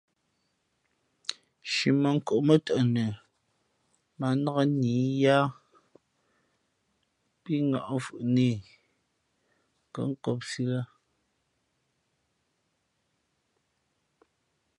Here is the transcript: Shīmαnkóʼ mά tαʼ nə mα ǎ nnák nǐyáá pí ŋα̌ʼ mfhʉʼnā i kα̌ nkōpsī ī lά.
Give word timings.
Shīmαnkóʼ 1.71 2.41
mά 2.47 2.55
tαʼ 2.65 2.81
nə 2.93 3.03
mα 4.19 4.27
ǎ 4.33 4.37
nnák 4.37 4.57
nǐyáá 4.79 5.45
pí 7.41 7.53
ŋα̌ʼ 7.69 7.89
mfhʉʼnā 7.99 8.43
i 8.53 8.55
kα̌ 9.93 10.03
nkōpsī 10.11 10.61
ī 10.63 10.69
lά. 10.73 10.81